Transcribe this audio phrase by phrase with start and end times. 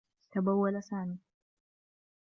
[0.31, 1.17] تبوّل سامي.